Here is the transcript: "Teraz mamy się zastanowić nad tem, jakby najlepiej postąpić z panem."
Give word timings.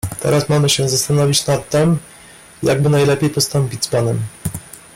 "Teraz 0.19 0.49
mamy 0.49 0.69
się 0.69 0.89
zastanowić 0.89 1.47
nad 1.47 1.69
tem, 1.69 1.97
jakby 2.63 2.89
najlepiej 2.89 3.29
postąpić 3.29 3.85
z 3.85 3.87
panem." 3.87 4.21